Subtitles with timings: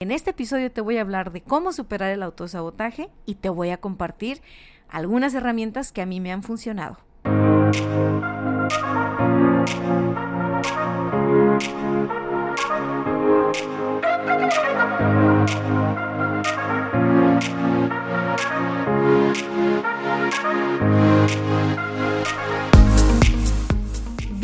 [0.00, 3.70] En este episodio te voy a hablar de cómo superar el autosabotaje y te voy
[3.70, 4.40] a compartir
[4.88, 6.98] algunas herramientas que a mí me han funcionado.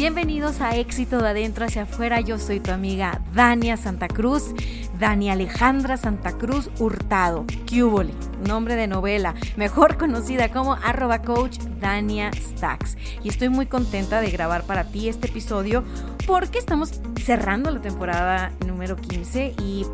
[0.04, 2.20] Bienvenidos a Éxito de Adentro hacia Afuera.
[2.20, 4.52] Yo soy tu amiga Dania Santa Cruz,
[5.00, 8.12] Dani Alejandra Santa Cruz Hurtado, Cuboli,
[8.46, 12.98] nombre de novela, mejor conocida como arroba coach Dania Stacks.
[13.22, 15.84] Y estoy muy contenta de grabar para ti este episodio
[16.26, 19.86] porque estamos cerrando la temporada número 15 y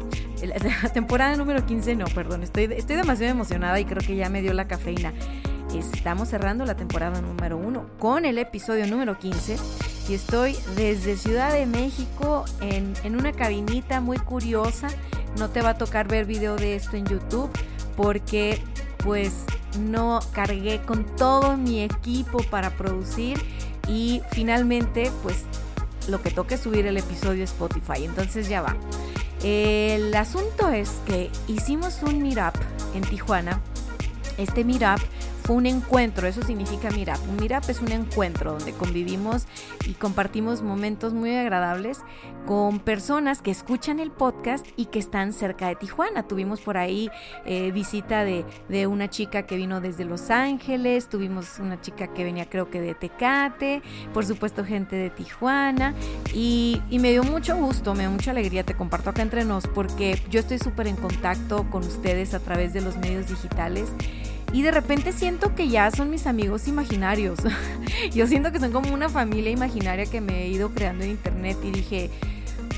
[0.82, 4.42] la temporada número 15 no, perdón, estoy, estoy demasiado emocionada y creo que ya me
[4.42, 5.12] dio la cafeína.
[5.72, 9.56] Estamos cerrando la temporada número 1 con el episodio número 15
[10.08, 14.88] y estoy desde Ciudad de México en, en, una cabinita muy curiosa.
[15.38, 17.50] No te va a tocar ver video de esto en YouTube
[17.96, 18.62] porque
[18.98, 19.44] pues
[19.78, 23.40] no cargué con todo mi equipo para producir
[23.88, 25.44] y finalmente pues
[26.08, 28.04] lo que toque subir el episodio Spotify.
[28.04, 28.76] Entonces ya va.
[29.42, 32.54] El asunto es que hicimos un meetup
[32.94, 33.60] en Tijuana.
[34.36, 35.00] Este meetup
[35.50, 37.18] un encuentro, eso significa meetup.
[37.28, 39.46] Un meetup es un encuentro donde convivimos
[39.84, 41.98] y compartimos momentos muy agradables
[42.46, 46.22] con personas que escuchan el podcast y que están cerca de Tijuana.
[46.22, 47.10] Tuvimos por ahí
[47.44, 52.22] eh, visita de, de, una chica que vino desde Los Ángeles, tuvimos una chica que
[52.22, 53.82] venía creo que de Tecate,
[54.14, 55.94] por supuesto gente de Tijuana
[56.32, 59.66] y, y me dio mucho gusto, me dio mucha alegría, te comparto acá entre nos
[59.66, 63.92] porque yo estoy súper en contacto con ustedes a través de los medios digitales
[64.52, 67.38] y de repente siento que ya son mis amigos imaginarios.
[68.12, 71.58] Yo siento que son como una familia imaginaria que me he ido creando en internet
[71.62, 72.10] y dije,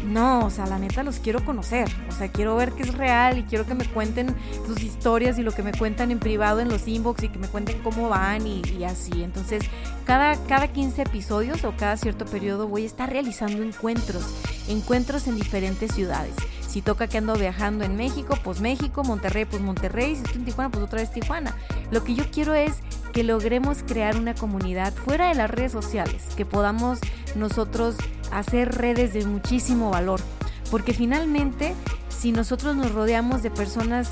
[0.05, 3.39] no, o sea, la neta los quiero conocer, o sea, quiero ver que es real
[3.39, 4.35] y quiero que me cuenten
[4.67, 7.49] sus historias y lo que me cuentan en privado en los inbox y que me
[7.49, 9.23] cuenten cómo van y, así.
[9.23, 9.63] Entonces,
[10.05, 14.25] cada, cada 15 episodios o cada cierto periodo voy a estar realizando encuentros,
[14.69, 16.35] encuentros en diferentes ciudades.
[16.73, 20.47] Si toca que ando viajando en México, pues México, Monterrey, pues Monterrey, si estoy en
[20.47, 21.55] Tijuana, pues otra vez Tijuana.
[21.91, 22.79] Lo que yo quiero es
[23.13, 26.99] que logremos crear una comunidad fuera de las redes sociales, que podamos
[27.35, 27.97] nosotros
[28.31, 30.23] hacer redes de muchísimo valor,
[30.71, 31.75] porque finalmente
[32.09, 34.09] si nosotros nos rodeamos de personas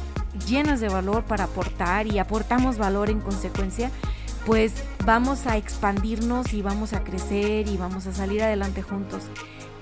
[0.47, 3.91] llenas de valor para aportar y aportamos valor en consecuencia,
[4.45, 4.75] pues
[5.07, 9.23] vamos a expandirnos y vamos a crecer y vamos a salir adelante juntos.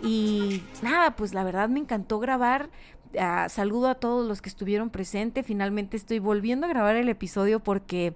[0.02, 2.70] Y nada, pues la verdad me encantó grabar.
[3.14, 5.46] Uh, saludo a todos los que estuvieron presentes.
[5.46, 8.14] Finalmente estoy volviendo a grabar el episodio porque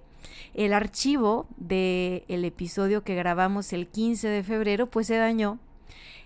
[0.53, 5.59] el archivo del el episodio que grabamos el 15 de febrero pues se dañó.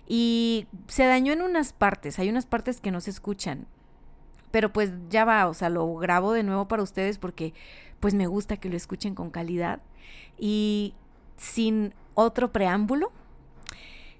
[0.06, 2.18] Y se dañó en unas partes.
[2.18, 3.66] Hay unas partes que no se escuchan.
[4.50, 7.52] Pero pues ya va, o sea, lo grabo de nuevo para ustedes porque
[8.00, 9.80] pues me gusta que lo escuchen con calidad.
[10.38, 10.94] Y
[11.36, 13.12] sin otro preámbulo,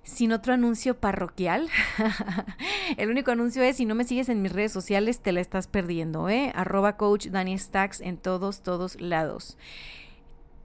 [0.08, 1.68] sin otro anuncio parroquial.
[2.96, 5.66] el único anuncio es, si no me sigues en mis redes sociales, te la estás
[5.66, 6.50] perdiendo, ¿eh?
[6.54, 9.58] Arroba coach Dani Stacks en todos, todos lados.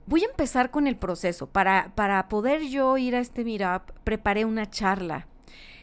[0.06, 1.48] Voy a empezar con el proceso.
[1.48, 5.28] Para, para poder yo ir a este meetup, preparé una charla.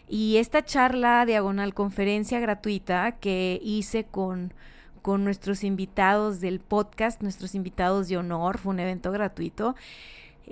[0.09, 4.55] Y esta charla, diagonal conferencia gratuita que hice con,
[5.03, 9.77] con nuestros invitados del podcast, nuestros invitados de honor, fue un evento gratuito.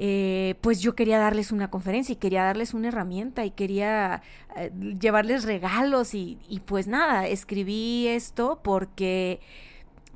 [0.00, 4.22] Eh, pues yo quería darles una conferencia y quería darles una herramienta y quería
[4.56, 4.70] eh,
[5.00, 9.40] llevarles regalos y, y pues nada, escribí esto porque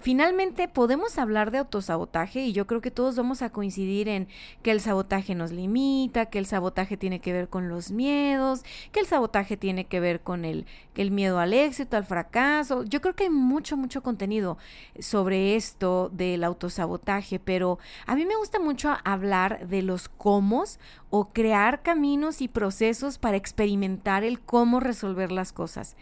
[0.02, 4.26] Finalmente podemos hablar de autosabotaje y yo creo que todos vamos a coincidir en
[4.62, 8.98] que el sabotaje nos limita, que el sabotaje tiene que ver con los miedos, que
[8.98, 10.66] el sabotaje tiene que ver con el,
[10.96, 12.82] el miedo al éxito, al fracaso.
[12.82, 14.58] Yo creo que hay mucho, mucho contenido
[14.98, 20.64] sobre esto del autosabotaje, pero a mí me gusta mucho hablar de los cómo
[21.10, 25.96] o crear caminos y procesos para experimentar el cómo resolver las cosas.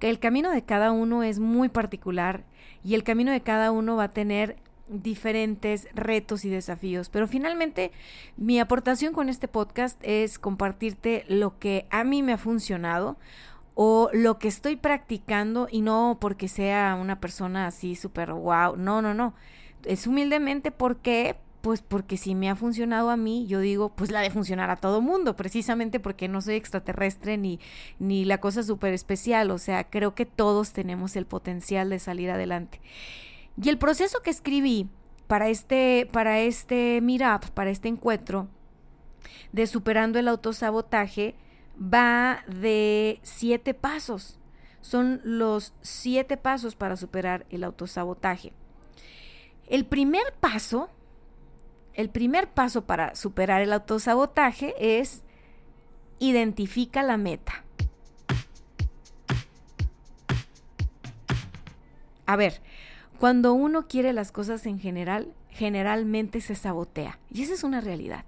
[0.00, 2.44] El camino de cada uno es muy particular
[2.84, 4.56] y el camino de cada uno va a tener
[4.88, 7.08] diferentes retos y desafíos.
[7.08, 7.90] Pero finalmente
[8.36, 13.16] mi aportación con este podcast es compartirte lo que a mí me ha funcionado
[13.74, 19.02] o lo que estoy practicando y no porque sea una persona así súper wow, no,
[19.02, 19.34] no, no.
[19.84, 24.20] Es humildemente porque pues porque si me ha funcionado a mí, yo digo, pues la
[24.20, 27.58] de funcionar a todo mundo, precisamente porque no soy extraterrestre ni,
[27.98, 32.30] ni la cosa súper especial, o sea, creo que todos tenemos el potencial de salir
[32.30, 32.82] adelante.
[33.56, 34.90] Y el proceso que escribí
[35.26, 38.46] para este, para este meetup, para este encuentro
[39.52, 41.34] de superando el autosabotaje,
[41.80, 44.38] va de siete pasos.
[44.82, 48.52] Son los siete pasos para superar el autosabotaje.
[49.66, 50.90] El primer paso
[51.94, 55.22] el primer paso para superar el autosabotaje es
[56.18, 57.64] identifica la meta.
[62.26, 62.62] A ver,
[63.18, 67.18] cuando uno quiere las cosas en general, generalmente se sabotea.
[67.30, 68.24] Y esa es una realidad.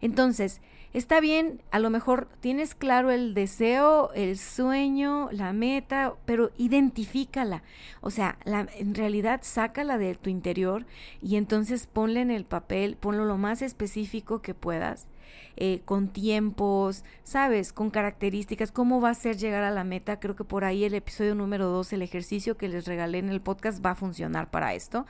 [0.00, 0.60] Entonces,
[0.92, 7.62] está bien, a lo mejor tienes claro el deseo, el sueño, la meta, pero identifícala.
[8.00, 10.86] O sea, la, en realidad sácala de tu interior
[11.20, 15.08] y entonces ponle en el papel, ponlo lo más específico que puedas.
[15.56, 17.72] Eh, con tiempos, ¿sabes?
[17.74, 20.18] Con características, cómo va a ser llegar a la meta.
[20.18, 23.42] Creo que por ahí el episodio número 2, el ejercicio que les regalé en el
[23.42, 25.06] podcast, va a funcionar para esto.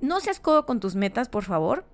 [0.00, 1.84] No seas codo con tus metas, por favor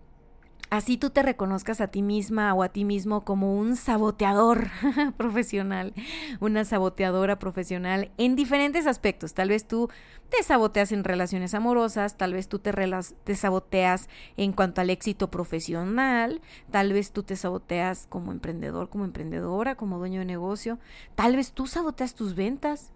[0.73, 4.71] así tú te reconozcas a ti misma o a ti mismo como un saboteador
[5.19, 5.93] profesional,
[6.41, 9.35] una saboteadora profesional en diferentes aspectos.
[9.35, 9.91] Tal vez tú
[10.31, 14.09] te saboteas en relaciones amorosas, tal vez tú te, te saboteas
[14.39, 16.41] en cuanto al éxito profesional,
[16.71, 20.79] tal vez tú te saboteas como emprendedor, como emprendedora, como dueño de negocio,
[21.15, 22.93] tal vez tú saboteas tus ventas.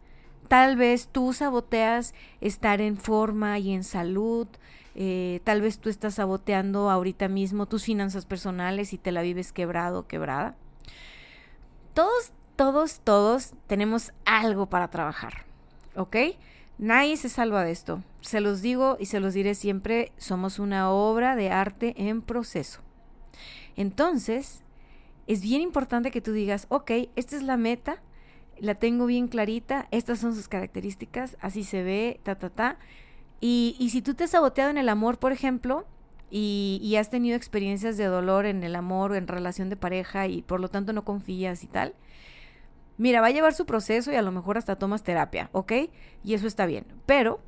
[0.49, 4.47] Tal vez tú saboteas estar en forma y en salud,
[4.99, 9.53] eh, tal vez tú estás saboteando ahorita mismo tus finanzas personales y te la vives
[9.53, 10.57] quebrado quebrada.
[11.93, 15.45] Todos, todos, todos tenemos algo para trabajar,
[15.97, 16.17] ¿ok?
[16.79, 18.03] Nadie se salva de esto.
[18.23, 22.81] Se los digo y se los diré siempre, somos una obra de arte en proceso.
[23.77, 24.63] Entonces,
[25.27, 28.01] es bien importante que tú digas, ok, esta es la meta,
[28.59, 32.79] la tengo bien clarita, estas son sus características, así se ve, ta, ta, ta.
[33.41, 35.87] Y, y si tú te has saboteado en el amor, por ejemplo,
[36.31, 40.27] y, y, has tenido experiencias de dolor en el amor o en relación de pareja
[40.27, 41.95] y por lo tanto no confías y tal,
[42.99, 45.73] mira, va a llevar su proceso y a lo mejor hasta tomas terapia, ¿ok?
[46.25, 46.87] Y eso está bien.
[47.07, 47.41] Pero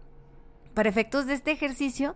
[0.79, 2.15] para efectos de este ejercicio,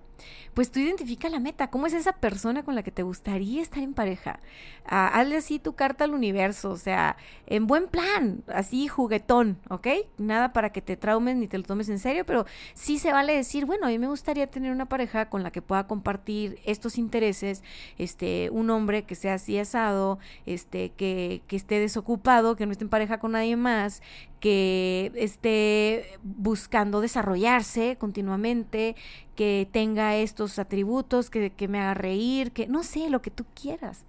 [0.55, 1.69] pues tú identifica la meta.
[1.69, 4.39] ¿Cómo es esa persona con la que te gustaría estar en pareja?
[4.87, 7.17] Ah, hazle así tu carta al universo, o sea,
[7.49, 9.89] en buen plan, así juguetón, ¿ok?
[10.17, 13.35] Nada para que te traumes ni te lo tomes en serio, pero sí se vale
[13.35, 16.99] decir, bueno, a mí me gustaría tener una pareja con la que pueda compartir estos
[16.99, 17.65] intereses,
[17.99, 22.85] este, un hombre que sea así asado, este, que, que esté desocupado, que no esté
[22.85, 24.03] en pareja con nadie más,
[24.43, 28.97] que esté buscando desarrollarse continuamente,
[29.37, 34.05] que tenga estos atributos, que, me haga reír, que no sé, lo que tú quieras.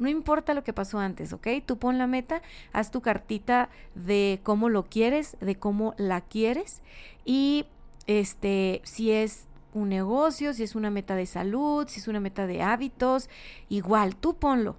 [0.00, 1.46] No importa lo que pasó antes, ¿ok?
[1.64, 6.82] Tú pon la meta, haz tu cartita de cómo lo quieres, de cómo la quieres
[7.24, 7.66] y
[8.08, 12.48] este, si es un negocio, si es una meta de salud, si es una meta
[12.48, 13.30] de hábitos,
[13.68, 14.74] igual, tú ponlo.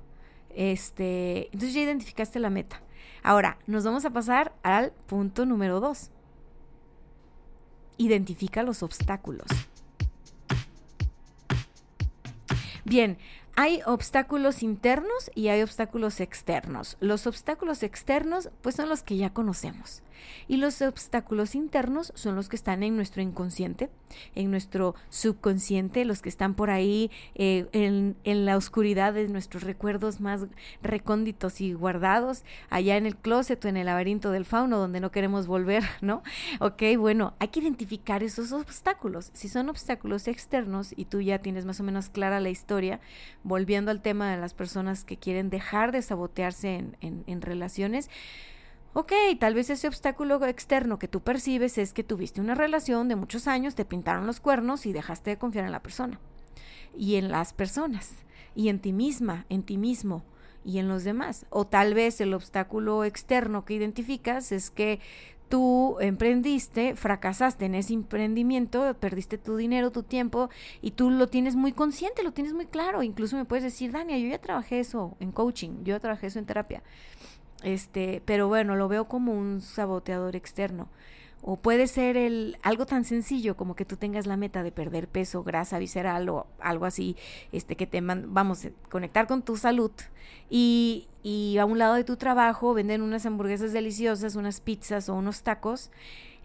[0.49, 2.81] Este, entonces ya identificaste la meta.
[3.23, 6.11] Ahora, nos vamos a pasar al punto número dos.
[7.97, 9.47] Identifica los obstáculos.
[12.85, 13.17] Bien,
[13.59, 16.95] hay obstáculos internos y hay obstáculos externos.
[16.99, 20.03] Los obstáculos externos pues son los que ya conocemos
[20.47, 23.89] y los obstáculos internos son los que están en nuestro inconsciente,
[24.35, 29.63] en nuestro subconsciente, los que están por ahí eh, en, en, la oscuridad de nuestros
[29.63, 30.45] recuerdos más
[30.81, 35.11] recónditos y guardados, allá en el closet o en el laberinto del fauno donde no
[35.11, 36.23] queremos volver, ¿no?
[36.59, 39.31] Ok, bueno, hay que identificar esos obstáculos.
[39.33, 42.99] Si son obstáculos externos y tú ya tienes más o menos clara la historia,
[43.47, 48.09] volviendo al tema de las personas que quieren dejar de sabotearse en, en, relaciones,
[48.93, 53.15] Ok, tal vez ese obstáculo externo que tú percibes es que tuviste una relación de
[53.15, 56.19] muchos años, te pintaron los cuernos y dejaste de confiar en la persona.
[56.97, 58.15] Y en las personas.
[58.55, 60.23] Y en ti misma, en ti mismo
[60.65, 61.45] y en los demás.
[61.51, 64.99] O tal vez el obstáculo externo que identificas es que
[65.49, 70.49] tú emprendiste, fracasaste en ese emprendimiento, perdiste tu dinero, tu tiempo
[70.81, 73.03] y tú lo tienes muy consciente, lo tienes muy claro.
[73.03, 76.39] Incluso me puedes decir, Dania, yo ya trabajé eso en coaching, yo ya trabajé eso
[76.39, 76.83] en terapia.
[77.63, 80.89] Este, pero bueno, lo veo como un saboteador externo.
[81.49, 85.07] O puede ser el, algo tan sencillo como que tú tengas la meta de perder
[85.07, 87.15] peso, grasa visceral o algo así,
[87.53, 89.91] este, que te vamos a conectar con tu salud.
[90.49, 95.15] Y, y a un lado de tu trabajo venden unas hamburguesas deliciosas, unas pizzas o
[95.15, 95.89] unos tacos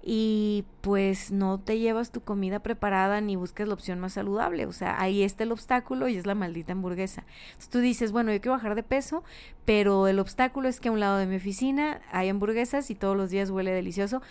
[0.04, 4.66] y pues no te llevas tu comida preparada ni buscas la opción más saludable.
[4.66, 7.24] O sea, ahí está el obstáculo y es la maldita hamburguesa.
[7.46, 9.22] Entonces tú dices, bueno, yo quiero bajar de peso,
[9.64, 13.16] pero el obstáculo es que a un lado de mi oficina hay hamburguesas y todos
[13.16, 14.22] los días huele delicioso.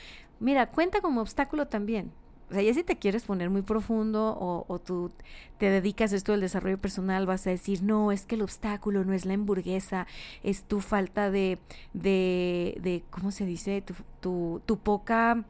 [0.41, 2.12] Mira, cuenta como obstáculo también.
[2.50, 5.12] O sea, ya si te quieres poner muy profundo o, o, tú
[5.60, 9.05] te dedicas a esto del desarrollo personal, vas a decir, no, es que el obstáculo
[9.05, 10.07] no es la hamburguesa,
[10.43, 11.60] es tu falta de,
[11.93, 13.81] de, de ¿cómo se dice?
[13.83, 15.45] Tu, tu, tu poca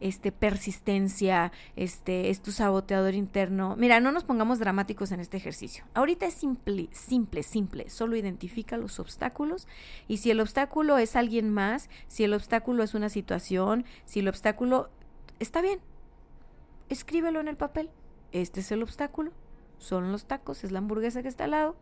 [0.00, 3.76] este, persistencia, este, es tu saboteador interno.
[3.76, 5.84] Mira, no nos pongamos dramáticos en este ejercicio.
[5.94, 7.90] Ahorita es simple, simple, simple.
[7.90, 9.66] Solo identifica los obstáculos
[10.08, 14.28] y si el obstáculo es alguien más, si el obstáculo es una situación, si el
[14.28, 14.90] obstáculo
[15.38, 15.80] está bien,
[16.88, 17.90] escríbelo en el papel.
[18.32, 19.32] Este es el obstáculo.
[19.78, 21.76] Son los tacos, es la hamburguesa que está al lado,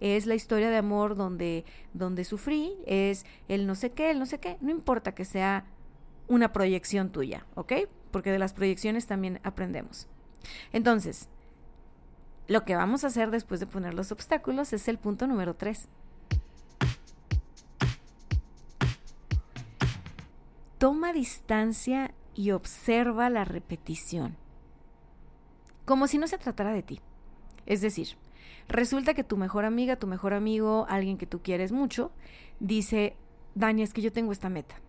[0.00, 1.64] es la historia de amor donde,
[1.94, 4.58] donde sufrí, es el no sé qué, el no sé qué.
[4.60, 5.64] No importa que sea
[6.28, 7.72] una proyección tuya, ¿ok?
[8.10, 10.06] Porque de las proyecciones también aprendemos.
[10.72, 11.28] Entonces,
[12.46, 15.88] lo que vamos a hacer después de poner los obstáculos es el punto número 3.
[20.78, 24.36] Toma distancia y observa la repetición.
[25.84, 27.00] Como si no se tratara de ti.
[27.66, 28.16] Es decir,
[28.68, 32.12] resulta que tu mejor amiga, tu mejor amigo, alguien que tú quieres mucho,
[32.60, 33.16] dice,
[33.54, 34.80] Dani, es que yo tengo esta meta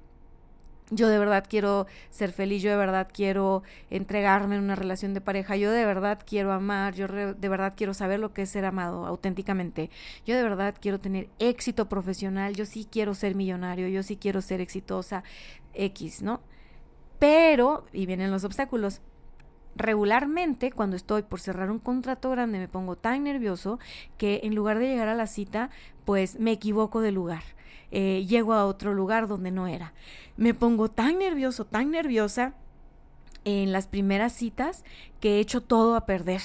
[0.91, 5.21] yo de verdad quiero ser feliz, yo de verdad quiero entregarme en una relación de
[5.21, 8.65] pareja, yo de verdad quiero amar, yo de verdad quiero saber lo que es ser
[8.65, 9.89] amado auténticamente,
[10.25, 14.41] yo de verdad quiero tener éxito profesional, yo sí quiero ser millonario, yo sí quiero
[14.41, 15.23] ser exitosa,
[15.73, 16.41] X, ¿no?
[17.19, 19.01] Pero, y vienen los obstáculos,
[19.79, 23.79] regularmente cuando estoy por cerrar un contrato grande me pongo tan nervioso
[24.17, 25.71] que en lugar de llegar a la cita,
[26.05, 27.43] pues me equivoco de lugar
[27.91, 29.93] eh, llego a otro lugar donde no era.
[30.37, 32.53] Me pongo tan nervioso, tan nerviosa
[33.45, 34.83] en las primeras citas
[35.19, 36.41] que he hecho todo a perder,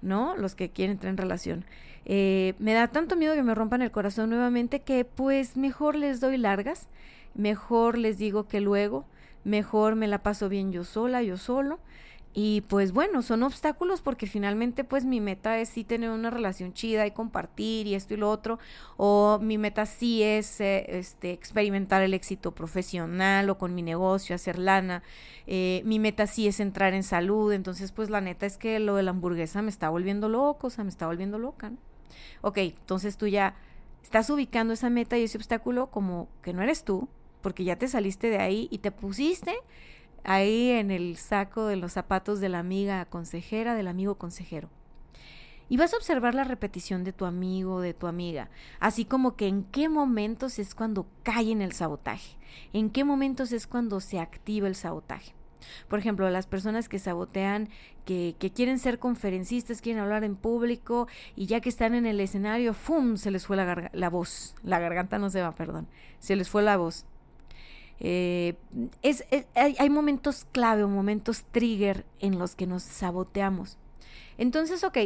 [0.00, 0.36] ¿no?
[0.36, 1.64] Los que quieren entrar en relación.
[2.04, 6.20] Eh, me da tanto miedo que me rompan el corazón nuevamente que pues mejor les
[6.20, 6.88] doy largas,
[7.34, 9.06] mejor les digo que luego,
[9.42, 11.80] mejor me la paso bien yo sola, yo solo.
[12.38, 16.74] Y pues bueno, son obstáculos porque finalmente pues mi meta es sí tener una relación
[16.74, 18.58] chida y compartir y esto y lo otro.
[18.98, 24.34] O mi meta sí es eh, este, experimentar el éxito profesional o con mi negocio,
[24.34, 25.02] hacer lana.
[25.46, 27.54] Eh, mi meta sí es entrar en salud.
[27.54, 30.70] Entonces pues la neta es que lo de la hamburguesa me está volviendo loco, o
[30.70, 31.70] sea, me está volviendo loca.
[31.70, 31.78] ¿no?
[32.42, 33.56] Ok, entonces tú ya
[34.02, 37.08] estás ubicando esa meta y ese obstáculo como que no eres tú,
[37.40, 39.54] porque ya te saliste de ahí y te pusiste
[40.26, 44.68] ahí en el saco de los zapatos de la amiga consejera, del amigo consejero.
[45.68, 49.48] Y vas a observar la repetición de tu amigo, de tu amiga, así como que
[49.48, 52.36] en qué momentos es cuando cae en el sabotaje,
[52.72, 55.34] en qué momentos es cuando se activa el sabotaje.
[55.88, 57.68] Por ejemplo, las personas que sabotean,
[58.04, 62.74] que, quieren ser conferencistas, quieren hablar en público y ya que están en el escenario,
[62.74, 63.16] ¡fum!
[63.16, 65.88] se les fue la, la voz, la garganta no se va, perdón,
[66.20, 67.06] se les fue la voz.
[67.98, 68.54] Eh,
[69.02, 69.24] es,
[69.54, 73.78] hay, momentos clave o momentos trigger en los que nos saboteamos.
[74.38, 74.98] Entonces, ok,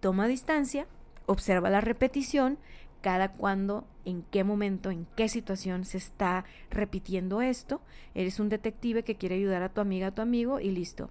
[0.00, 0.86] toma distancia,
[1.26, 2.58] observa la repetición,
[3.00, 7.80] cada cuando, en qué momento, en qué situación se está repitiendo esto.
[8.14, 11.10] Eres un detective que quiere ayudar a tu amiga, a tu amigo y listo.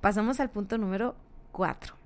[0.00, 1.16] Pasamos al punto número
[1.52, 1.99] 4.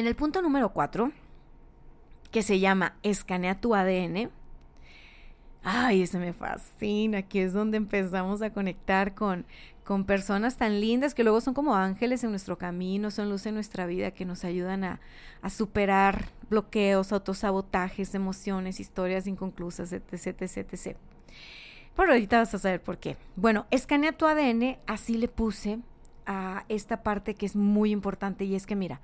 [0.00, 1.12] En el punto número 4,
[2.30, 4.30] que se llama Escanea tu ADN,
[5.62, 9.44] ay, ese me fascina, aquí es donde empezamos a conectar con,
[9.84, 13.52] con personas tan lindas que luego son como ángeles en nuestro camino, son luz en
[13.52, 15.00] nuestra vida que nos ayudan a,
[15.42, 20.96] a superar bloqueos, autosabotajes, emociones, historias inconclusas, etc, etc, etc.
[21.94, 23.18] Pero ahorita vas a saber por qué.
[23.36, 25.78] Bueno, escanea tu ADN, así le puse
[26.24, 29.02] a esta parte que es muy importante y es que mira,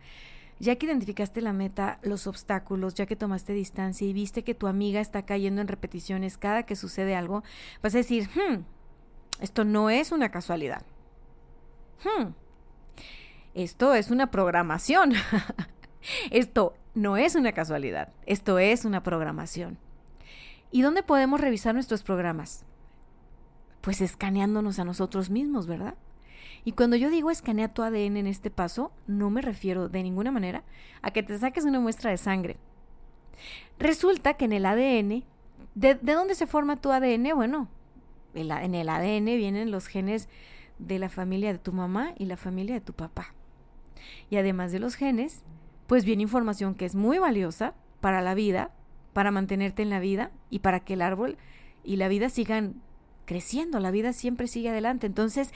[0.59, 4.67] ya que identificaste la meta, los obstáculos, ya que tomaste distancia y viste que tu
[4.67, 7.43] amiga está cayendo en repeticiones cada que sucede algo,
[7.83, 8.63] vas a decir, hmm,
[9.41, 10.83] esto no es una casualidad.
[12.03, 12.31] Hmm,
[13.55, 15.13] esto es una programación.
[16.31, 19.79] esto no es una casualidad, esto es una programación.
[20.71, 22.65] ¿Y dónde podemos revisar nuestros programas?
[23.83, 25.95] Pues escaneándonos a nosotros mismos, ¿verdad?
[26.67, 30.33] Y cuando yo digo escanea tu ADN en este paso, no me refiero de ninguna
[30.33, 30.65] manera
[31.01, 32.57] a que te saques una muestra de sangre.
[33.79, 35.23] Resulta que en el ADN,
[35.77, 37.37] ¿de, dónde se forma tu ADN?
[37.37, 37.69] Bueno,
[38.35, 40.29] en el ADN vienen los genes
[40.81, 43.33] de la familia de tu mamá y la familia de tu papá.
[44.29, 45.45] Y además de los genes,
[45.87, 48.73] pues viene información que es muy valiosa para la vida,
[49.13, 51.39] para mantenerte en la vida y para que el árbol
[51.85, 52.83] y la vida sigan
[53.25, 55.07] creciendo, la vida siempre sigue adelante.
[55.07, 55.53] Entonces,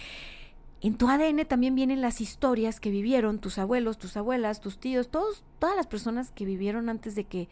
[0.82, 5.10] en tu ADN también vienen las historias que vivieron tus abuelos, tus abuelas, tus tíos,
[5.10, 7.48] todos, todas las personas que vivieron antes de que,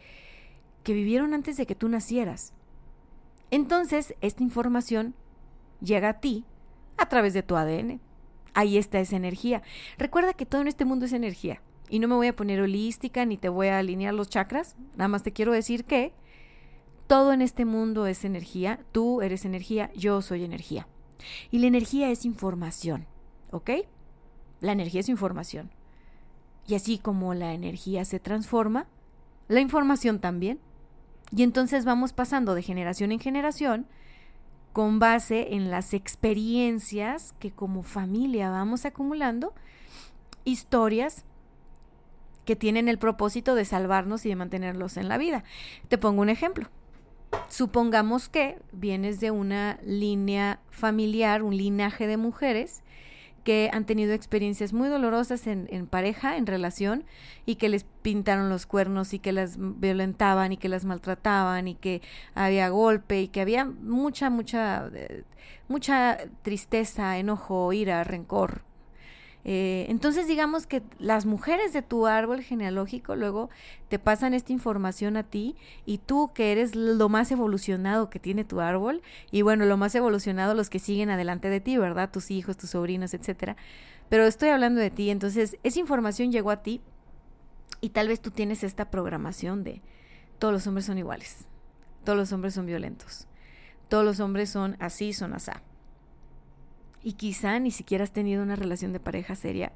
[0.83, 2.53] que vivieron antes de que tú nacieras.
[3.51, 5.13] Entonces, esta información
[5.79, 6.43] llega a ti
[6.97, 8.01] a través de tu ADN.
[8.55, 9.61] Ahí está esa energía.
[9.99, 11.61] Recuerda que todo en este mundo es energía.
[11.87, 14.75] Y no me voy a poner holística ni te voy a alinear los chakras.
[14.95, 16.13] Nada más te quiero decir que
[17.05, 18.79] todo en este mundo es energía.
[18.91, 20.87] Tú eres energía, yo soy energía.
[21.51, 23.07] Y la energía es información.
[23.51, 23.71] ¿Ok?
[24.61, 25.71] La energía es información.
[26.67, 28.87] Y así como la energía se transforma,
[29.47, 30.59] la información también.
[31.35, 33.87] Y entonces vamos pasando de generación en generación
[34.73, 39.53] con base en las experiencias que como familia vamos acumulando,
[40.45, 41.25] historias
[42.45, 45.43] que tienen el propósito de salvarnos y de mantenerlos en la vida.
[45.87, 46.69] Te pongo un ejemplo.
[47.47, 52.81] Supongamos que vienes de una línea familiar, un linaje de mujeres
[53.39, 57.05] que han tenido experiencias muy dolorosas en, en, pareja, en relación,
[57.45, 61.75] y que les pintaron los cuernos y que las violentaban y que las maltrataban y
[61.75, 62.01] que
[62.35, 65.23] había golpe y que había mucha, mucha, eh,
[65.67, 68.63] mucha tristeza, enojo, ira, rencor,
[69.45, 73.49] eh, entonces digamos que las mujeres de tu árbol genealógico luego
[73.87, 75.55] te pasan esta información a ti
[75.85, 79.95] y tú que eres lo más evolucionado que tiene tu árbol y bueno, lo más
[79.95, 82.11] evolucionado los que siguen adelante de ti, ¿verdad?
[82.11, 83.55] Tus hijos, tus sobrinos, etcétera.
[84.09, 86.81] Pero estoy hablando de ti, entonces esa información llegó a ti
[87.79, 89.81] y tal vez tú tienes esta programación de
[90.37, 91.45] todos los hombres son iguales,
[92.03, 93.27] todos los hombres son violentos,
[93.87, 95.61] todos los hombres son así, son asá
[97.03, 99.71] y quizá ni siquiera has tenido una relación de pareja seria,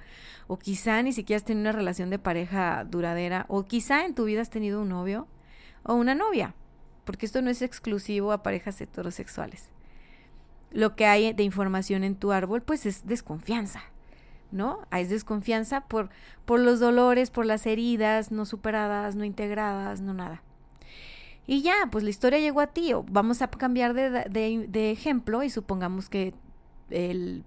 [0.48, 4.26] o quizá ni siquiera has tenido una relación de pareja duradera, o quizá en tu
[4.26, 5.28] vida has tenido un novio
[5.84, 6.56] o una novia,
[7.06, 9.70] porque esto no es exclusivo a parejas heterosexuales.
[10.72, 13.84] Lo que hay de información en tu árbol, pues es desconfianza,
[14.52, 14.80] ¿no?
[14.90, 16.10] Hay desconfianza por,
[16.46, 20.42] por los dolores, por las heridas no superadas, no integradas, no nada.
[21.46, 22.94] Y ya, pues la historia llegó a ti.
[23.10, 26.34] vamos a cambiar de, de ejemplo y supongamos que
[26.94, 27.44] el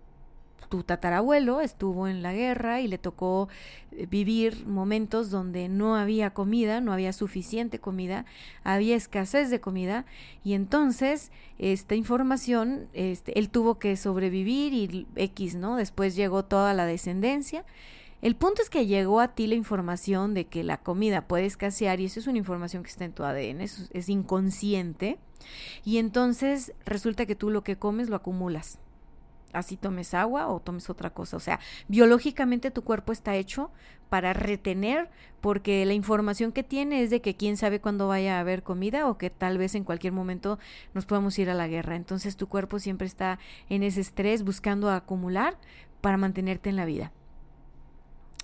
[0.69, 3.49] tu tatarabuelo estuvo en la guerra y le tocó
[3.93, 8.25] eh, vivir momentos donde no había comida, no había suficiente comida,
[8.65, 10.05] había escasez de comida
[10.45, 15.77] y entonces esta información, este, él tuvo que sobrevivir y X, ¿no?
[15.77, 17.65] Después llegó toda la descendencia.
[18.23, 22.01] El punto es que llegó a ti la información de que la comida puede escasear
[22.01, 25.19] y eso es una información que está en tu ADN, es inconsciente
[25.85, 28.79] y entonces resulta que tú lo que comes lo acumulas
[29.53, 31.37] así tomes agua o tomes otra cosa.
[31.37, 33.71] O sea, biológicamente tu cuerpo está hecho
[34.09, 35.09] para retener
[35.41, 39.09] porque la información que tiene es de que quién sabe cuándo vaya a haber comida
[39.09, 40.59] o que tal vez en cualquier momento
[40.95, 41.97] nos podamos ir a la guerra.
[41.97, 45.57] Entonces tu cuerpo siempre está en ese estrés buscando acumular
[46.01, 47.13] para mantenerte en la vida.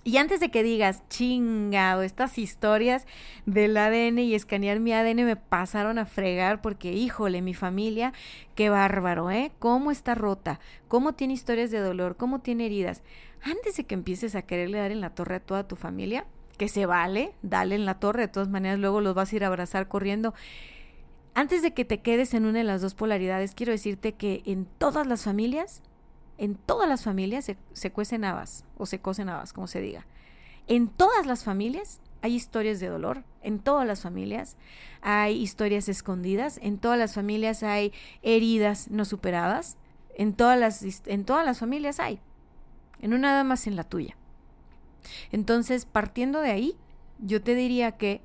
[0.04, 3.06] Y antes de que digas, chingado, estas historias
[3.46, 8.12] del ADN y escanear mi ADN me pasaron a fregar porque, híjole, mi familia,
[8.56, 9.52] qué bárbaro, ¿eh?
[9.60, 10.58] ¿Cómo está rota?
[10.88, 12.16] ¿Cómo tiene historias de dolor?
[12.16, 13.02] ¿Cómo tiene heridas?
[13.42, 16.26] Antes de que empieces a quererle dar en la torre a toda tu familia,
[16.58, 19.44] que se vale, dale en la torre, de todas maneras luego los vas a ir
[19.44, 20.34] a abrazar corriendo.
[21.34, 24.66] Antes de que te quedes en una de las dos polaridades, quiero decirte que en
[24.66, 25.82] todas las familias
[26.38, 30.06] en todas las familias se, cuecen habas o se cocen habas, como se diga.
[30.66, 34.56] En todas las familias hay historias de dolor, en todas las familias
[35.00, 37.92] hay historias escondidas, en todas las familias hay
[38.22, 39.76] heridas no superadas,
[40.14, 42.20] en todas las, en todas las familias hay,
[43.00, 44.16] en una nada más en la tuya.
[45.32, 46.76] Entonces, partiendo de ahí,
[47.18, 48.22] yo te diría que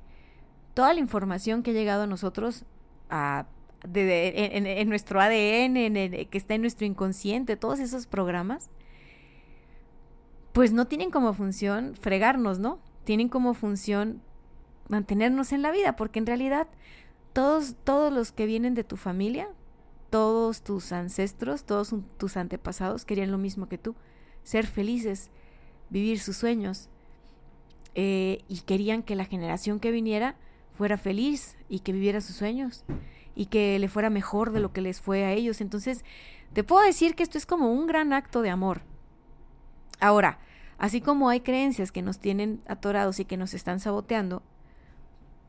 [0.74, 2.64] toda la información que ha llegado a nosotros
[3.10, 3.46] a
[3.82, 8.70] en, nuestro ADN, en que está en nuestro inconsciente, todos esos programas,
[10.52, 12.80] pues no tienen como función fregarnos, ¿no?
[13.04, 14.22] Tienen como función
[14.88, 16.66] mantenernos en la vida, porque en realidad
[17.32, 19.48] todos, todos los que vienen de tu familia,
[20.10, 23.94] todos tus ancestros, todos tus antepasados querían lo mismo que tú,
[24.42, 25.30] ser felices,
[25.90, 26.88] vivir sus sueños,
[27.94, 30.36] eh, y querían que la generación que viniera
[30.74, 32.84] fuera feliz y que viviera sus sueños
[33.38, 35.60] y que le fuera mejor de lo que les fue a ellos.
[35.60, 36.04] Entonces,
[36.52, 38.82] te puedo decir que esto es como un gran acto de amor.
[40.00, 40.40] Ahora,
[40.76, 44.42] así como hay creencias que nos tienen atorados y que nos están saboteando,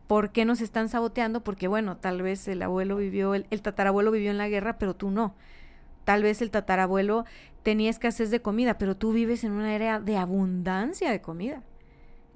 [0.06, 1.43] ¿Por qué nos están saboteando?
[1.43, 5.12] Porque bueno, tal vez el abuelo vivió, el, tatarabuelo vivió en la guerra, pero tú
[5.12, 5.36] no.
[6.04, 7.25] Tal vez el tatarabuelo
[7.62, 11.62] tenía escasez de comida, pero tú vives en una era de abundancia de comida.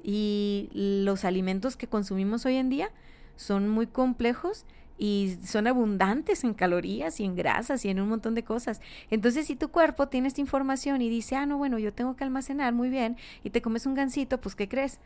[0.03, 2.91] Y los alimentos que consumimos hoy en día
[3.37, 4.67] son muy complejos
[5.03, 8.79] y son abundantes en calorías y en grasas y en un montón de cosas.
[9.09, 12.23] Entonces, si tu cuerpo tiene esta información y dice, ah, no, bueno, yo tengo que
[12.23, 14.99] almacenar muy bien y te comes un gansito, pues, ¿qué crees?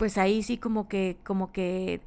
[0.00, 2.00] pues ahí sí como que, como que,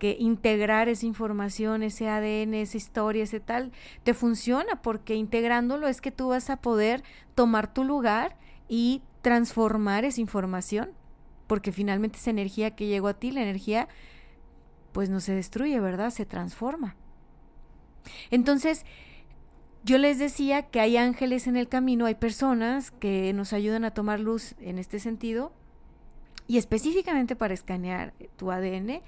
[0.00, 3.70] que integrar esa información, ese ADN, esa historia, ese tal,
[4.02, 7.04] te funciona, porque integrándolo es que tú vas a poder
[7.36, 8.36] tomar tu lugar
[8.68, 10.90] y transformar esa información,
[11.46, 13.86] porque finalmente esa energía que llegó a ti, la energía,
[14.96, 16.08] pues no se destruye, ¿verdad?
[16.08, 16.96] Se transforma.
[18.30, 18.86] Entonces,
[19.84, 23.90] yo les decía que hay ángeles en el camino, hay personas que nos ayudan a
[23.90, 25.52] tomar luz en este sentido,
[26.48, 29.02] y específicamente para escanear tu ADN,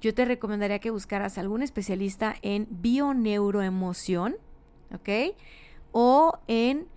[0.00, 4.36] yo te recomendaría que buscaras algún especialista en bioneuroemoción,
[4.94, 5.36] ¿ok?
[5.92, 6.88] O en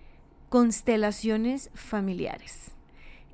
[0.48, 2.72] constelaciones familiares.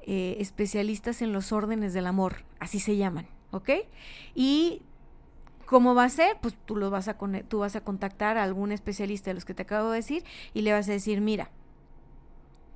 [0.09, 3.70] Eh, especialistas en los órdenes del amor, así se llaman, ¿ok?
[4.35, 4.83] Y
[5.66, 6.37] ¿Cómo va a ser?
[6.40, 7.16] Pues tú, lo vas a,
[7.48, 10.62] tú vas a contactar a algún especialista de los que te acabo de decir y
[10.62, 11.50] le vas a decir, mira,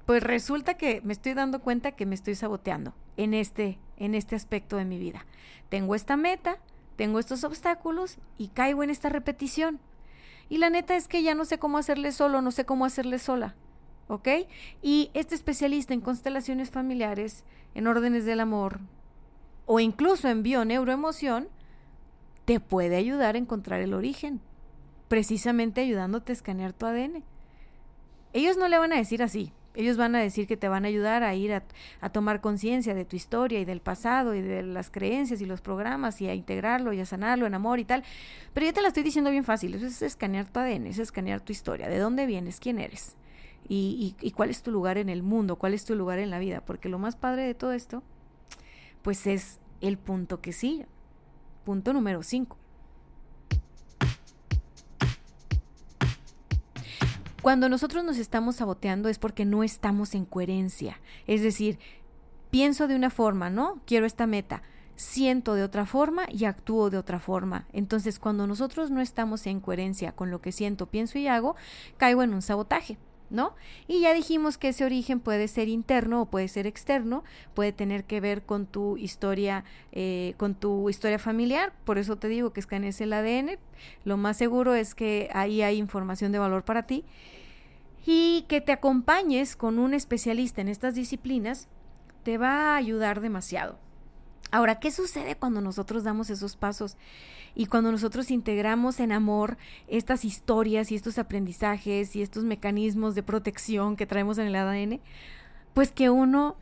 [0.07, 4.37] pues resulta que me estoy dando cuenta que me estoy saboteando en este, en este
[4.37, 5.27] aspecto de mi vida.
[5.69, 6.59] Tengo esta meta,
[6.97, 9.81] tengo estos obstáculos y caigo en esta repetición.
[10.49, 13.19] Y la neta es que ya no sé cómo hacerle solo, no sé cómo hacerle
[13.19, 13.55] sola.
[14.07, 14.29] ¿Ok?
[14.81, 18.81] Y este especialista en constelaciones familiares, en órdenes del amor
[19.67, 21.49] o incluso en bio-neuroemoción,
[22.49, 24.41] te puede ayudar a encontrar el origen,
[25.09, 27.23] precisamente ayudándote a escanear tu ADN.
[28.33, 30.89] Ellos no le van a decir así, ellos van a decir que te van a
[30.89, 34.89] ayudar a ir a, tomar conciencia de tu historia y del pasado y de las
[34.89, 38.03] creencias y los programas y a integrarlo y a sanarlo en amor y tal.
[38.55, 39.75] Pero yo te la estoy diciendo bien fácil.
[39.75, 41.87] Eso es escanear tu ADN, es escanear tu historia.
[41.91, 42.61] ¿De dónde vienes?
[42.61, 43.15] ¿Quién eres?
[43.69, 46.39] Y, y, cuál es tu lugar en el mundo, cuál es tu lugar en la
[46.39, 46.63] vida.
[46.65, 48.03] Porque lo más padre de todo esto,
[49.03, 50.87] pues es el punto que sí.
[51.65, 52.57] Punto número 5
[57.43, 61.01] Cuando nosotros nos estamos saboteando es porque no estamos en coherencia.
[61.27, 61.79] Es decir,
[62.51, 63.81] pienso de una forma, ¿no?
[63.87, 64.63] Quiero esta meta.
[64.97, 67.67] Siento de otra forma y actúo de otra forma.
[67.73, 71.55] Entonces, cuando nosotros no estamos en coherencia con lo que siento, pienso y hago,
[71.97, 72.99] caigo en un sabotaje.
[73.31, 73.55] ¿No?
[73.87, 78.05] Y ya dijimos que ese origen puede ser interno o puede ser externo, puede tener
[78.05, 82.61] que ver con tu historia, eh, con tu historia familiar, por eso te digo que
[82.61, 83.59] escanees el ADN,
[84.05, 87.05] lo más seguro es que ahí hay información de valor para ti
[88.07, 91.69] y que te acompañes con un especialista en estas disciplinas
[92.23, 93.79] te va a ayudar demasiado.
[94.51, 96.97] Ahora, ¿qué sucede cuando nosotros damos esos pasos
[97.55, 103.23] y cuando nosotros integramos en amor estas historias y estos aprendizajes y estos mecanismos de
[103.23, 105.01] protección que traemos en el ADN?
[105.75, 106.57] Pues que uno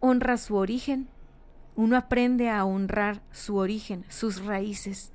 [0.00, 1.08] honra su origen,
[1.76, 5.12] uno aprende a honrar su origen, sus raíces,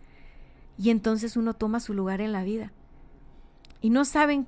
[0.77, 2.71] y entonces uno toma su lugar en la vida.
[3.81, 4.47] Y no saben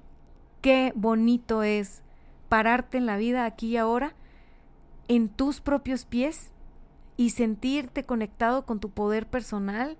[0.61, 2.03] qué bonito es
[2.47, 4.15] pararte en la vida aquí y ahora,
[5.07, 6.51] en tus propios pies
[7.17, 9.97] y sentirte conectado con tu poder personal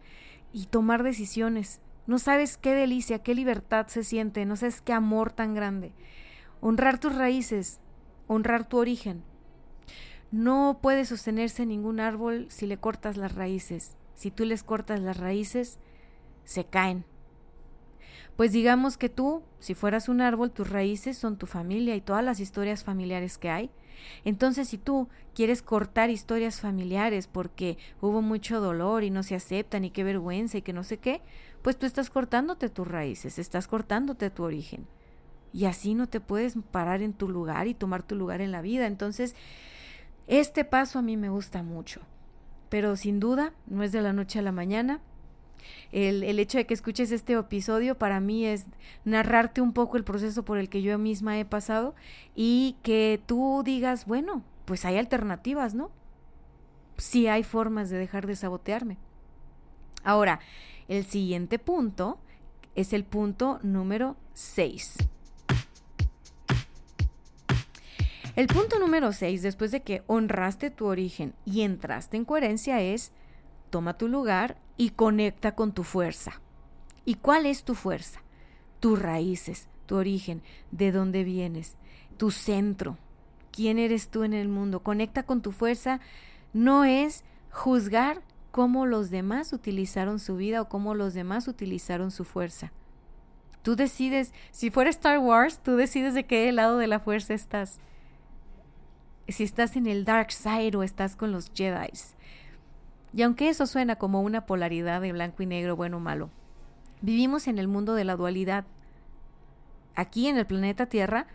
[0.51, 1.81] y tomar decisiones.
[2.07, 5.93] No sabes qué delicia, qué libertad se siente, no sabes qué amor tan grande.
[6.61, 7.79] Honrar tus raíces,
[8.27, 9.23] honrar tu origen.
[10.31, 13.95] No puede sostenerse ningún árbol si le cortas las raíces.
[14.15, 15.79] Si tú les cortas las raíces,
[16.43, 17.05] se caen.
[18.35, 22.23] Pues digamos que tú, si fueras un árbol, tus raíces son tu familia y todas
[22.23, 23.69] las historias familiares que hay.
[24.23, 29.85] Entonces, si tú quieres cortar historias familiares porque hubo mucho dolor y no se aceptan
[29.85, 31.21] y qué vergüenza y que no sé qué,
[31.61, 34.87] pues tú estás cortándote tus raíces, estás cortándote tu origen.
[35.51, 38.61] Y así no te puedes parar en tu lugar y tomar tu lugar en la
[38.61, 38.87] vida.
[38.87, 39.35] Entonces,
[40.27, 42.01] este paso a mí me gusta mucho.
[42.69, 45.01] Pero sin duda, no es de la noche a la mañana,
[45.91, 48.65] el, el, hecho de que escuches este episodio para mí es
[49.03, 51.95] narrarte un poco el proceso por el que yo misma he pasado
[52.35, 55.91] y que tú digas, bueno, pues hay alternativas, ¿no?
[56.97, 58.97] Sí hay formas de dejar de sabotearme.
[60.03, 60.39] Ahora,
[60.87, 62.19] el siguiente punto
[62.75, 64.97] es el punto número 6.
[68.35, 73.13] El punto número 6, después de que honraste tu origen y entraste en coherencia, es
[73.69, 76.41] toma tu lugar y conecta con tu fuerza.
[77.05, 78.21] ¿Y cuál es tu fuerza?
[78.79, 81.75] Tus raíces, tu origen, de dónde vienes,
[82.17, 82.97] tu centro,
[83.51, 84.81] quién eres tú en el mundo.
[84.81, 85.99] Conecta con tu fuerza
[86.53, 92.23] no es juzgar cómo los demás utilizaron su vida o cómo los demás utilizaron su
[92.23, 92.71] fuerza.
[93.61, 97.79] Tú decides, si fuera Star Wars, tú decides de qué lado de la fuerza estás.
[99.27, 101.89] Si estás en el dark side o estás con los Jedi.
[103.15, 106.29] Y aunque eso suena como una polaridad de blanco y negro, bueno o malo,
[107.01, 108.65] vivimos en el mundo de la dualidad.
[109.95, 111.25] Aquí en el planeta Tierra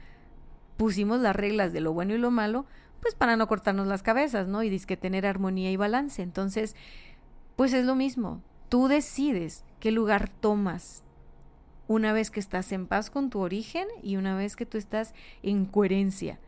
[0.76, 2.66] pusimos las reglas de lo bueno y lo malo,
[3.00, 4.62] pues para no cortarnos las cabezas, ¿no?
[4.62, 6.20] Y que tener armonía y balance.
[6.20, 6.76] Entonces,
[7.56, 8.42] pues es lo mismo.
[8.68, 11.02] Tú decides qué lugar tomas
[11.88, 15.14] una vez que estás en paz con tu origen y una vez que tú estás
[15.42, 16.38] en coherencia.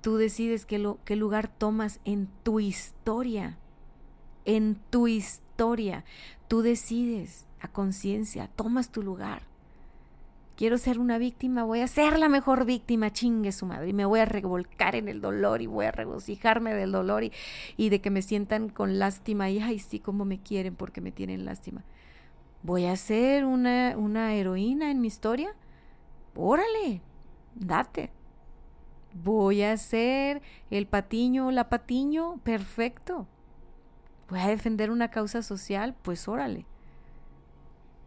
[0.00, 3.58] Tú decides qué lugar tomas en tu historia.
[4.44, 6.04] En tu historia.
[6.48, 9.42] Tú decides a conciencia, tomas tu lugar.
[10.56, 14.04] Quiero ser una víctima, voy a ser la mejor víctima, chingue su madre, y me
[14.04, 17.32] voy a revolcar en el dolor y voy a regocijarme del dolor y,
[17.76, 21.10] y de que me sientan con lástima y ay sí, cómo me quieren porque me
[21.10, 21.84] tienen lástima
[22.62, 25.54] voy a ser una, una heroína en mi historia.
[26.34, 27.02] Órale,
[27.54, 28.10] date.
[29.14, 33.26] Voy a ser el patiño la patiño, perfecto.
[34.32, 36.64] Voy a defender una causa social, pues órale.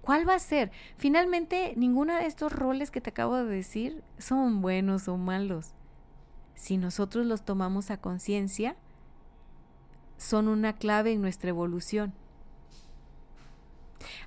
[0.02, 0.72] ¿Cuál va a ser?
[0.98, 5.76] Finalmente, ninguno de estos roles que te acabo de decir son buenos o malos.
[6.56, 8.76] Si nosotros los tomamos a conciencia,
[10.18, 12.12] son una clave en nuestra evolución.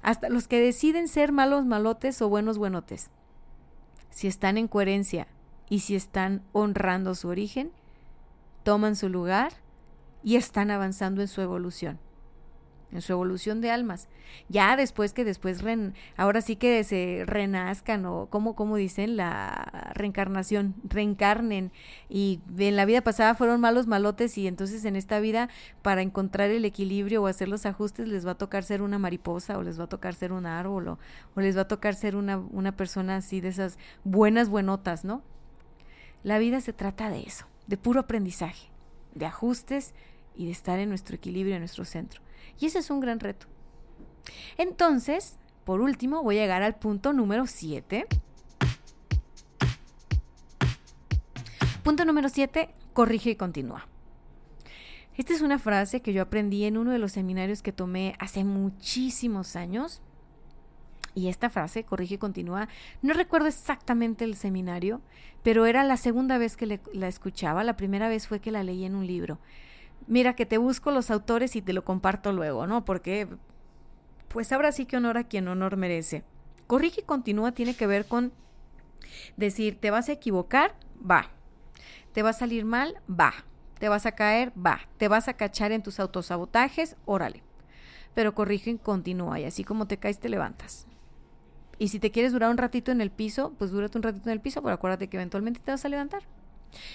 [0.00, 3.10] Hasta los que deciden ser malos malotes o buenos buenotes.
[4.10, 5.26] Si están en coherencia
[5.68, 7.72] y si están honrando su origen,
[8.62, 9.52] toman su lugar
[10.22, 11.98] y están avanzando en su evolución
[12.92, 14.08] en su evolución de almas.
[14.48, 15.62] Ya después que después,
[16.16, 21.72] ahora sí que se renazcan o como, como dicen, la reencarnación, reencarnen
[22.08, 25.48] y en la vida pasada fueron malos malotes y entonces en esta vida
[25.82, 29.58] para encontrar el equilibrio o hacer los ajustes les va a tocar ser una mariposa
[29.58, 30.98] o les va a tocar ser un árbol o,
[31.34, 35.22] o les va a tocar ser una, una persona así de esas buenas buenotas, ¿no?
[36.22, 38.70] La vida se trata de eso, de puro aprendizaje,
[39.14, 39.94] de ajustes
[40.38, 42.22] y de estar en nuestro equilibrio, en nuestro centro.
[42.58, 43.48] Y ese es un gran reto.
[44.56, 48.06] Entonces, por último, voy a llegar al punto número 7.
[51.82, 53.88] Punto número 7, corrige y continúa.
[55.16, 58.44] Esta es una frase que yo aprendí en uno de los seminarios que tomé hace
[58.44, 60.00] muchísimos años.
[61.14, 62.68] Y esta frase, corrige y continúa,
[63.02, 65.00] no recuerdo exactamente el seminario,
[65.42, 67.64] pero era la segunda vez que la escuchaba.
[67.64, 69.40] La primera vez fue que la leí en un libro
[70.06, 72.84] mira que te busco los autores y te lo comparto luego, ¿no?
[72.84, 73.28] Porque,
[74.28, 76.24] pues ahora sí que honor a quien honor merece.
[76.66, 78.32] Corrige y continúa tiene que ver con
[79.36, 81.30] decir, te vas a equivocar, va.
[82.12, 83.32] Te va a salir mal, va.
[83.78, 84.80] Te vas a caer, va.
[84.96, 87.42] Te vas a cachar en tus autosabotajes, órale.
[88.14, 90.86] Pero corrige y continúa y así como te caes te levantas.
[91.78, 94.32] Y si te quieres durar un ratito en el piso, pues dúrate un ratito en
[94.32, 96.24] el piso, pero acuérdate que eventualmente te vas a levantar.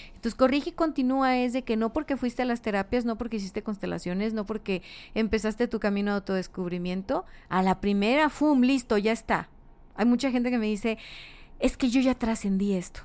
[0.08, 3.38] Entonces, corrige y continúa es de que no porque fuiste a las terapias, no porque
[3.38, 4.82] hiciste constelaciones, no porque
[5.16, 8.62] empezaste tu camino de autodescubrimiento, a la primera, ¡fum!
[8.62, 9.50] Listo, ya está.
[9.96, 10.98] Hay mucha gente que me dice,
[11.60, 13.02] es que yo ya trascendí esto.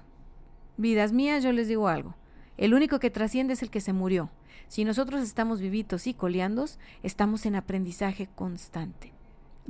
[0.76, 2.14] Vidas mías, yo les digo algo.
[2.57, 4.31] El único que trasciende es el que se murió.
[4.68, 9.12] Si nosotros estamos vivitos y coleandos, estamos en aprendizaje constante.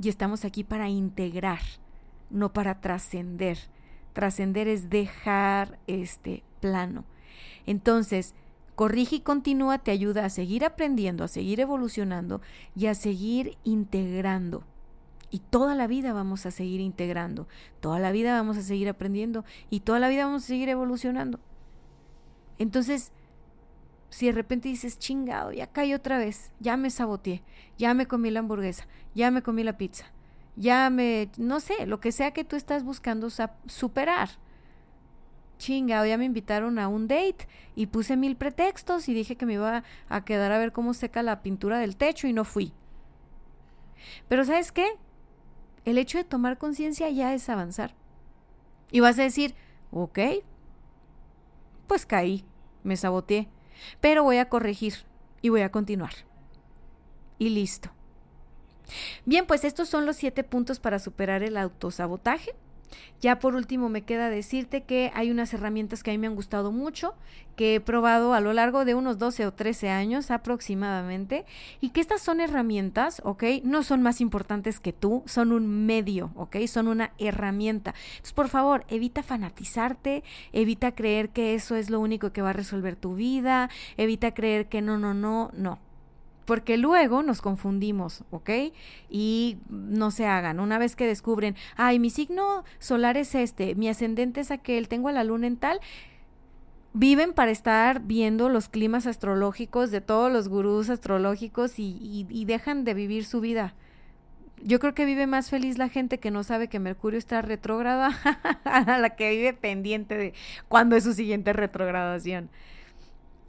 [0.01, 1.61] Y estamos aquí para integrar,
[2.29, 3.57] no para trascender.
[4.13, 7.05] Trascender es dejar este plano.
[7.65, 8.33] Entonces,
[8.75, 12.41] corrige y continúa te ayuda a seguir aprendiendo, a seguir evolucionando
[12.75, 14.63] y a seguir integrando.
[15.31, 17.47] Y toda la vida vamos a seguir integrando,
[17.81, 21.39] toda la vida vamos a seguir aprendiendo y toda la vida vamos a seguir evolucionando.
[22.57, 23.11] Entonces,
[24.09, 27.43] si de repente dices, chingado, ya caí otra vez, ya me saboteé,
[27.77, 30.11] ya me comí la hamburguesa, ya me comí la pizza,
[30.55, 33.29] ya me, no sé, lo que sea que tú estás buscando
[33.67, 34.29] superar
[35.59, 39.53] chinga, ya me invitaron a un date y puse mil pretextos y dije que me
[39.53, 42.73] iba a quedar a ver cómo seca la pintura del techo y no fui.
[44.27, 44.87] Pero ¿sabes qué?
[45.85, 47.93] El hecho de tomar conciencia ya es avanzar.
[48.91, 49.53] Y vas a decir,
[49.91, 50.19] ok,
[51.85, 52.43] pues caí,
[52.83, 53.47] me saboteé,
[54.01, 54.95] pero voy a corregir
[55.41, 56.13] y voy a continuar.
[57.37, 57.91] Y listo.
[59.25, 62.55] Bien, pues estos son los siete puntos para superar el autosabotaje.
[63.21, 66.35] Ya por último me queda decirte que hay unas herramientas que a mí me han
[66.35, 67.15] gustado mucho,
[67.55, 71.45] que he probado a lo largo de unos 12 o 13 años aproximadamente,
[71.81, 73.43] y que estas son herramientas, ¿ok?
[73.63, 76.57] No son más importantes que tú, son un medio, ¿ok?
[76.67, 77.93] Son una herramienta.
[78.11, 80.23] Entonces, por favor, evita fanatizarte,
[80.53, 84.67] evita creer que eso es lo único que va a resolver tu vida, evita creer
[84.67, 85.79] que no, no, no, no
[86.49, 88.49] porque luego nos confundimos, ¿ok?
[89.07, 90.59] Y no se hagan.
[90.59, 95.09] Una vez que descubren, ay, mi signo solar es este, mi ascendente es aquel, tengo
[95.09, 95.79] a la luna en tal,
[96.93, 102.83] viven para estar viendo los climas astrológicos de todos los gurús astrológicos y, y, dejan
[102.83, 103.75] de vivir su vida.
[104.63, 108.09] Yo creo que vive más feliz la gente que no sabe que Mercurio está retrógrada
[108.63, 110.33] a la que vive pendiente de
[110.67, 112.49] cuándo es su siguiente retrogradación.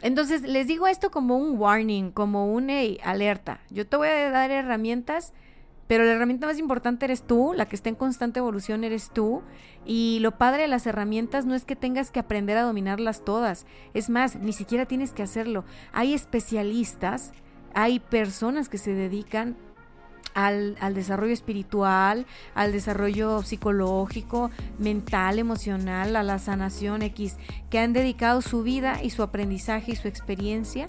[0.02, 3.60] Entonces, les digo esto como un warning, como una alerta.
[3.70, 5.32] Yo te voy a dar herramientas
[5.90, 9.42] pero la herramienta más importante eres tú, la que está en constante evolución eres tú.
[9.84, 13.66] Y lo padre de las herramientas no es que tengas que aprender a dominarlas todas.
[13.92, 15.64] Es más, ni siquiera tienes que hacerlo.
[15.92, 17.32] Hay especialistas,
[17.74, 19.56] hay personas que se dedican
[20.34, 27.36] al, al, desarrollo espiritual, al desarrollo psicológico, mental, emocional, a la sanación X,
[27.70, 30.86] que han dedicado su vida y su aprendizaje y su experiencia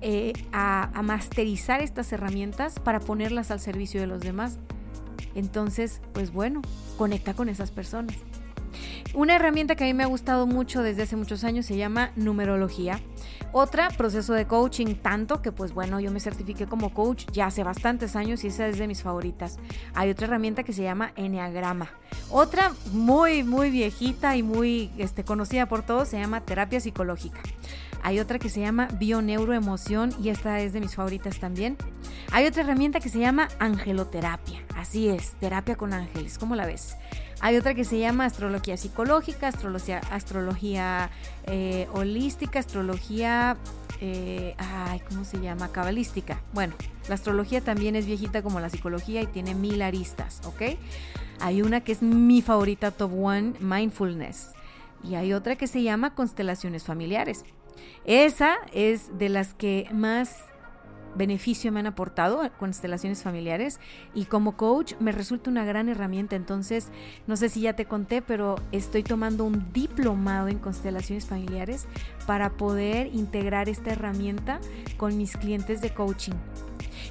[0.00, 4.58] eh, a, a masterizar estas herramientas para ponerlas al servicio de los demás.
[5.34, 6.62] Entonces, pues bueno,
[6.96, 8.16] conecta con esas personas.
[9.14, 12.12] Una herramienta que a mí me ha gustado mucho desde hace muchos años se llama
[12.16, 13.00] numerología.
[13.52, 17.64] Otra, proceso de coaching, tanto que pues bueno, yo me certifiqué como coach ya hace
[17.64, 19.58] bastantes años y esa es de mis favoritas.
[19.94, 21.90] Hay otra herramienta que se llama Enneagrama.
[22.30, 27.40] Otra muy, muy viejita y muy este, conocida por todos se llama terapia psicológica.
[28.02, 31.76] Hay otra que se llama Bioneuroemoción y esta es de mis favoritas también.
[32.32, 34.64] Hay otra herramienta que se llama angeloterapia.
[34.76, 36.38] Así es, terapia con ángeles.
[36.38, 36.96] ¿Cómo la ves?
[37.40, 41.10] Hay otra que se llama astrología psicológica, astrología, astrología
[41.46, 43.56] eh, holística, astrología,
[44.00, 45.72] eh, ay, ¿cómo se llama?
[45.72, 46.40] Cabalística.
[46.52, 46.74] Bueno,
[47.08, 50.78] la astrología también es viejita como la psicología y tiene mil aristas, ¿ok?
[51.40, 54.50] Hay una que es mi favorita, top one, mindfulness.
[55.02, 57.44] Y hay otra que se llama constelaciones familiares.
[58.04, 60.44] Esa es de las que más
[61.14, 63.80] beneficio me han aportado constelaciones familiares
[64.14, 66.36] y como coach me resulta una gran herramienta.
[66.36, 66.88] Entonces,
[67.26, 71.86] no sé si ya te conté, pero estoy tomando un diplomado en constelaciones familiares
[72.26, 74.60] para poder integrar esta herramienta
[74.96, 76.34] con mis clientes de coaching.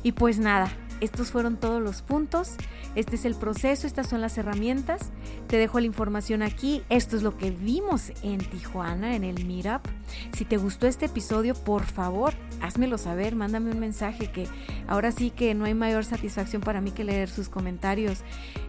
[0.04, 2.56] Y pues nada, estos fueron todos los puntos.
[2.96, 5.12] Este es el proceso, estas son las herramientas.
[5.48, 6.84] Te dejo la información aquí.
[6.90, 9.88] Esto es lo que vimos en Tijuana, en el Meetup.
[10.34, 14.48] Si te gustó este episodio, por favor, házmelo saber, mándame un mensaje que
[14.88, 18.20] ahora sí que no hay mayor satisfacción para mí que leer sus comentarios.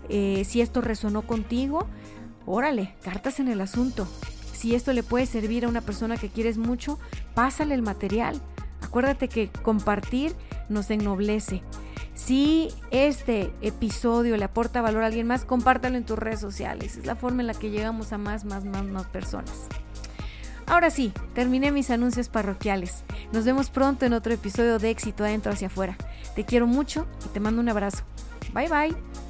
[0.09, 1.87] Eh, si esto resonó contigo,
[2.47, 4.07] órale, cartas en el asunto.
[4.53, 6.99] Si esto le puede servir a una persona que quieres mucho,
[7.35, 8.41] pásale el material.
[8.83, 10.35] Acuérdate que compartir
[10.69, 11.63] nos ennoblece.
[12.25, 16.97] Si este episodio le aporta valor a alguien más, compártalo en tus redes sociales.
[16.97, 19.67] Es la forma en la que llegamos a más, más, más, más personas.
[20.67, 23.05] Ahora sí, terminé mis anuncios parroquiales.
[23.33, 25.97] Nos vemos pronto en otro episodio de Éxito Adentro hacia afuera.
[26.37, 28.05] Te quiero mucho y te mando un abrazo.
[28.53, 29.30] Bye bye.